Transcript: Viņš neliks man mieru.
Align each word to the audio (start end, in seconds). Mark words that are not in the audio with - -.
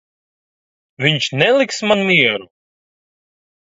Viņš 1.05 1.29
neliks 1.43 1.85
man 1.91 2.05
mieru. 2.11 2.53